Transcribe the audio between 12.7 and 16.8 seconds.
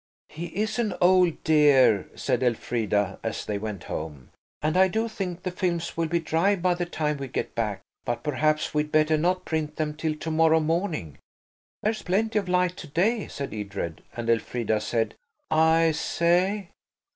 to day," said Edred, and Elfrida said– "I say?"